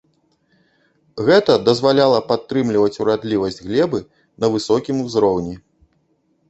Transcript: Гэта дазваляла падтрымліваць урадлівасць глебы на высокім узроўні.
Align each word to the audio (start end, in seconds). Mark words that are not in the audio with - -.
Гэта 1.27 1.51
дазваляла 1.67 2.21
падтрымліваць 2.31 2.99
урадлівасць 3.05 3.61
глебы 3.67 3.99
на 4.45 4.53
высокім 4.57 4.95
узроўні. 5.07 5.55